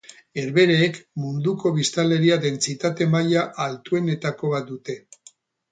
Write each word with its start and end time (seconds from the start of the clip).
Herbehereek 0.43 0.95
munduko 1.25 1.73
biztanleria 1.75 2.39
dentsitate 2.47 3.09
maila 3.15 3.45
altuenetako 3.69 4.53
bat 4.57 4.71
dute. 4.73 4.99